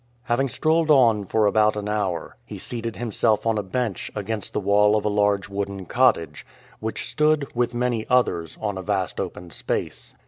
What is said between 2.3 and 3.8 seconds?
he seated himself on a